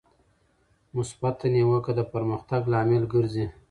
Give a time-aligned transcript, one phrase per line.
[0.95, 3.45] مثبته نیوکه د پرمختګ لامل ګرځي.